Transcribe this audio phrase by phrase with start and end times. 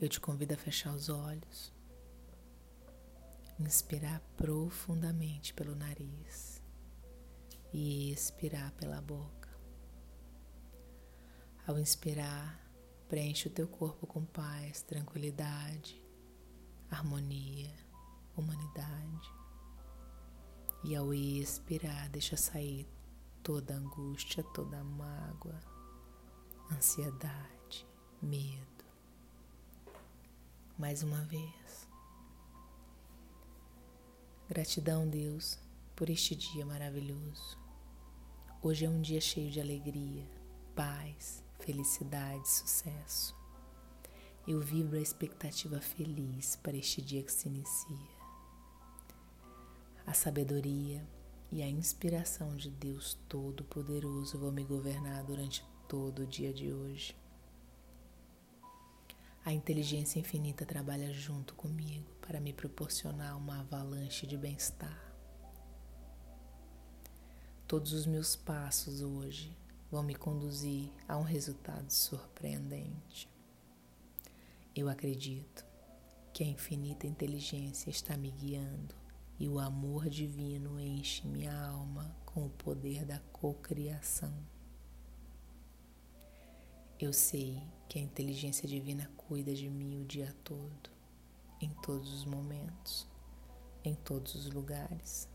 [0.00, 1.74] Eu te convido a fechar os olhos,
[3.58, 6.62] inspirar profundamente pelo nariz
[7.72, 9.48] e expirar pela boca.
[11.66, 12.64] Ao inspirar,
[13.08, 16.00] preenche o teu corpo com paz, tranquilidade,
[16.88, 17.74] harmonia,
[18.36, 19.28] humanidade.
[20.84, 22.88] E ao expirar, deixa sair
[23.42, 25.58] toda angústia, toda mágoa,
[26.70, 27.84] ansiedade,
[28.22, 28.77] medo
[30.78, 31.88] mais uma vez.
[34.48, 35.58] Gratidão, Deus,
[35.96, 37.58] por este dia maravilhoso.
[38.62, 40.24] Hoje é um dia cheio de alegria,
[40.76, 43.36] paz, felicidade, sucesso.
[44.46, 48.18] Eu vibro a expectativa feliz para este dia que se inicia.
[50.06, 51.04] A sabedoria
[51.50, 57.16] e a inspiração de Deus Todo-Poderoso vão me governar durante todo o dia de hoje.
[59.44, 65.08] A inteligência infinita trabalha junto comigo para me proporcionar uma avalanche de bem-estar.
[67.66, 69.56] Todos os meus passos hoje
[69.90, 73.28] vão me conduzir a um resultado surpreendente.
[74.74, 75.66] Eu acredito
[76.32, 78.94] que a infinita inteligência está me guiando
[79.38, 84.34] e o amor divino enche minha alma com o poder da cocriação.
[87.00, 90.90] Eu sei que a inteligência divina cuida de mim o dia todo,
[91.60, 93.06] em todos os momentos,
[93.84, 95.28] em todos os lugares.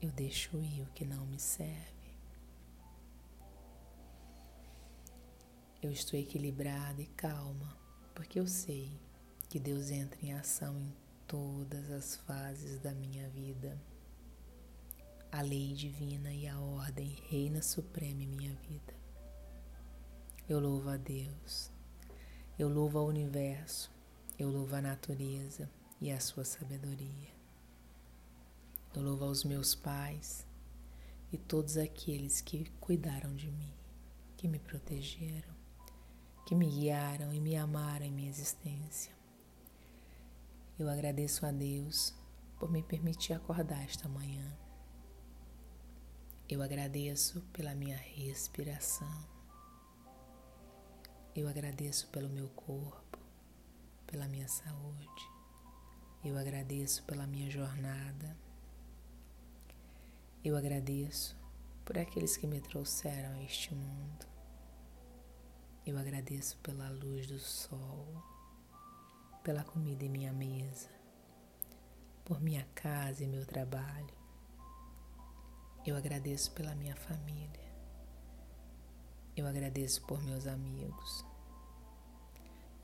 [0.00, 2.16] Eu deixo ir o que não me serve.
[5.80, 7.78] Eu estou equilibrada e calma,
[8.16, 8.90] porque eu sei
[9.48, 10.92] que Deus entra em ação em
[11.28, 13.80] todas as fases da minha vida.
[15.30, 19.01] A lei divina e a ordem reina suprema em minha vida.
[20.48, 21.70] Eu louvo a Deus.
[22.58, 23.90] Eu louvo ao universo.
[24.36, 27.30] Eu louvo a natureza e a sua sabedoria.
[28.94, 30.44] Eu louvo aos meus pais
[31.32, 33.72] e todos aqueles que cuidaram de mim,
[34.36, 35.54] que me protegeram,
[36.44, 39.14] que me guiaram e me amaram em minha existência.
[40.76, 42.12] Eu agradeço a Deus
[42.58, 44.58] por me permitir acordar esta manhã.
[46.48, 49.41] Eu agradeço pela minha respiração.
[51.34, 53.18] Eu agradeço pelo meu corpo,
[54.06, 55.30] pela minha saúde.
[56.22, 58.36] Eu agradeço pela minha jornada.
[60.44, 61.34] Eu agradeço
[61.86, 64.26] por aqueles que me trouxeram a este mundo.
[65.86, 68.06] Eu agradeço pela luz do sol,
[69.42, 70.90] pela comida em minha mesa,
[72.26, 74.14] por minha casa e meu trabalho.
[75.86, 77.61] Eu agradeço pela minha família.
[79.34, 81.24] Eu agradeço por meus amigos.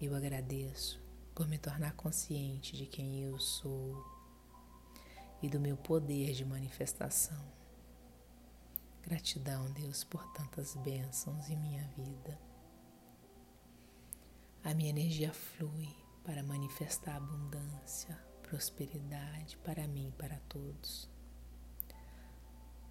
[0.00, 0.98] Eu agradeço
[1.34, 4.02] por me tornar consciente de quem eu sou
[5.42, 7.44] e do meu poder de manifestação.
[9.02, 12.40] Gratidão, Deus, por tantas bênçãos em minha vida.
[14.64, 15.94] A minha energia flui
[16.24, 21.10] para manifestar abundância, prosperidade para mim e para todos.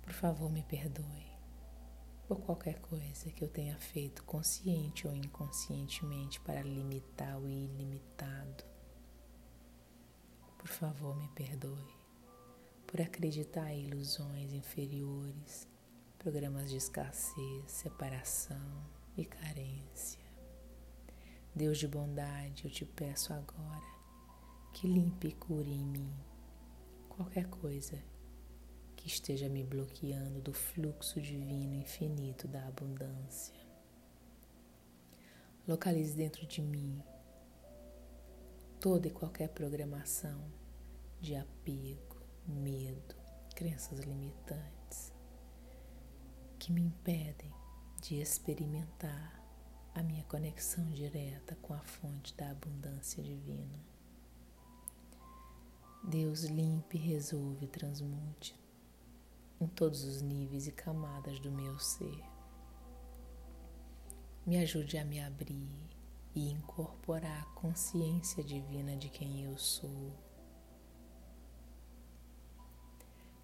[0.04, 1.37] Por favor, me perdoe
[2.28, 8.66] por qualquer coisa que eu tenha feito consciente ou inconscientemente para limitar o ilimitado.
[10.58, 11.96] Por favor, me perdoe
[12.86, 15.68] por acreditar em ilusões inferiores,
[16.20, 20.20] programas de escassez, separação e carência.
[21.56, 23.98] Deus de bondade, eu te peço agora
[24.74, 26.14] que limpe e cure em mim
[27.10, 27.98] qualquer coisa
[29.08, 33.56] esteja me bloqueando do fluxo divino infinito da abundância.
[35.66, 37.02] Localize dentro de mim
[38.80, 40.52] toda e qualquer programação
[41.20, 43.16] de apego, medo,
[43.56, 45.14] crenças limitantes
[46.60, 47.52] que me impedem
[48.02, 49.42] de experimentar
[49.96, 53.80] a minha conexão direta com a fonte da abundância divina.
[56.04, 58.67] Deus limpe, resolve, transmute
[59.60, 62.24] em todos os níveis e camadas do meu ser.
[64.46, 65.90] Me ajude a me abrir
[66.36, 70.14] e incorporar a consciência divina de quem eu sou.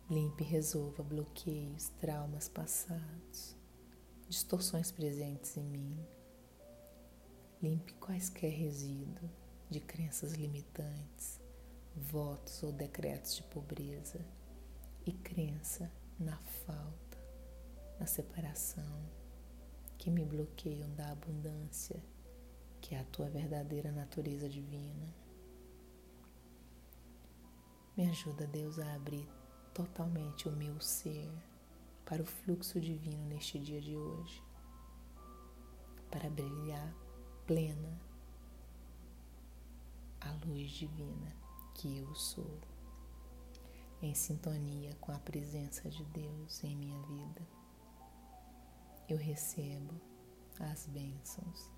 [0.09, 3.57] Limpe e resolva bloqueios, traumas passados,
[4.29, 6.05] distorções presentes em mim.
[7.61, 9.31] Limpe quaisquer resíduos
[9.69, 11.41] de crenças limitantes,
[11.95, 14.23] votos ou decretos de pobreza
[15.05, 17.17] e crença na falta,
[17.99, 19.09] na separação,
[19.97, 22.01] que me bloqueiam da abundância
[22.83, 25.15] que é a tua verdadeira natureza divina.
[27.95, 29.25] Me ajuda, Deus, a abrir
[29.73, 31.31] totalmente o meu ser
[32.03, 34.43] para o fluxo divino neste dia de hoje,
[36.11, 36.93] para brilhar
[37.47, 38.01] plena
[40.19, 41.33] a luz divina
[41.73, 42.59] que eu sou,
[44.05, 47.41] em sintonia com a presença de Deus em minha vida.
[49.07, 49.93] Eu recebo
[50.59, 51.71] as bênçãos,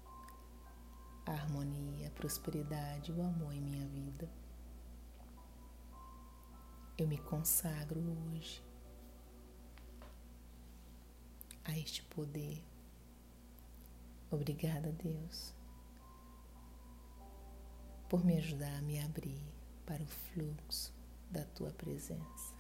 [1.28, 4.28] a harmonia, a prosperidade e o amor em minha vida.
[6.98, 8.64] Eu me consagro hoje
[11.64, 12.64] a este poder.
[14.32, 15.54] Obrigada, Deus,
[18.10, 19.44] por me ajudar a me abrir
[19.86, 20.95] para o fluxo
[21.30, 22.56] da tua presença.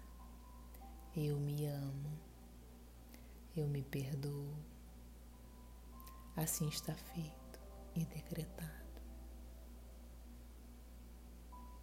[1.15, 2.19] Eu me amo,
[3.56, 4.53] eu me perdoo.
[6.35, 7.59] Assim está feito
[7.95, 8.84] e decretado.